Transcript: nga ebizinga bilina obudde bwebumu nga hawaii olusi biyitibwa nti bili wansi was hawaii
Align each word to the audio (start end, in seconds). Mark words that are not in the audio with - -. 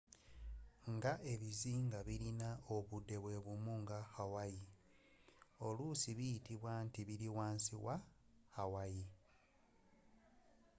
nga 0.95 1.13
ebizinga 1.33 1.99
bilina 2.07 2.49
obudde 2.75 3.15
bwebumu 3.23 3.73
nga 3.83 3.99
hawaii 4.15 4.65
olusi 5.67 6.09
biyitibwa 6.17 6.73
nti 6.85 7.01
bili 7.07 7.27
wansi 7.37 7.75
was 7.85 8.03
hawaii 8.57 9.05